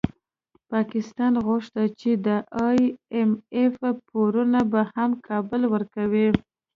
پاکستان 0.71 1.33
غوښتي 1.45 1.85
چي 1.99 2.11
د 2.25 2.27
ای 2.67 2.79
اېم 3.15 3.31
اېف 3.57 3.73
پورونه 4.09 4.59
به 4.71 4.81
هم 4.95 5.11
کابل 5.27 5.61
ورکوي 5.73 6.27